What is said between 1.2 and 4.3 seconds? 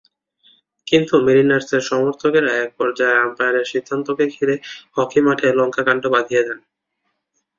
মেরিনার্সের সমর্থকেরা একপর্যায়ে আম্পায়ারের সিদ্ধান্তকে